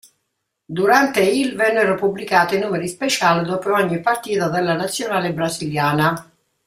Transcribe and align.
Durante 0.65 1.21
il 1.21 1.55
vennero 1.55 1.93
pubblicati 1.93 2.57
numeri 2.57 2.87
speciali 2.87 3.45
dopo 3.47 3.71
ogni 3.71 3.99
partita 3.99 4.49
della 4.49 4.73
Nazionale 4.73 5.31
brasiliana. 5.31 6.31